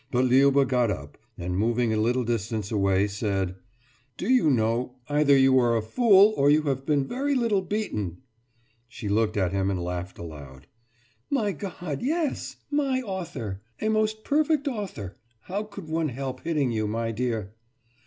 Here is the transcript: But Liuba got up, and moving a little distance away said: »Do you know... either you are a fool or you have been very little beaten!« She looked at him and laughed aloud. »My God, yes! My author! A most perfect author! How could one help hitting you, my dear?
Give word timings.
But 0.09 0.25
Liuba 0.25 0.65
got 0.67 0.89
up, 0.89 1.15
and 1.37 1.55
moving 1.55 1.93
a 1.93 1.97
little 2.01 2.23
distance 2.23 2.71
away 2.71 3.05
said: 3.05 3.53
»Do 4.17 4.33
you 4.33 4.49
know... 4.49 4.95
either 5.09 5.37
you 5.37 5.59
are 5.59 5.77
a 5.77 5.81
fool 5.83 6.33
or 6.37 6.49
you 6.49 6.63
have 6.63 6.87
been 6.87 7.05
very 7.05 7.35
little 7.35 7.61
beaten!« 7.61 8.23
She 8.87 9.07
looked 9.07 9.37
at 9.37 9.51
him 9.51 9.69
and 9.69 9.79
laughed 9.79 10.17
aloud. 10.17 10.65
»My 11.29 11.51
God, 11.51 12.01
yes! 12.01 12.55
My 12.71 13.01
author! 13.03 13.61
A 13.79 13.89
most 13.89 14.23
perfect 14.23 14.67
author! 14.67 15.17
How 15.41 15.61
could 15.65 15.87
one 15.87 16.09
help 16.09 16.39
hitting 16.41 16.71
you, 16.71 16.87
my 16.87 17.11
dear? 17.11 17.53